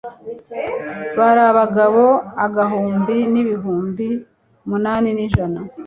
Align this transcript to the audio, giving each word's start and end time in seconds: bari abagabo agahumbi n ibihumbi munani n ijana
bari 1.17 1.41
abagabo 1.51 2.03
agahumbi 2.45 3.17
n 3.33 3.35
ibihumbi 3.41 4.07
munani 4.69 5.09
n 5.17 5.19
ijana 5.25 5.59